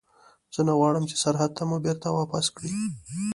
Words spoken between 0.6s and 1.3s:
نه غواړم چې